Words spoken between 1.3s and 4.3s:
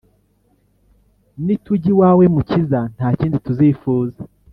Nitujya iwawe mukiza ntakindi tuzifuza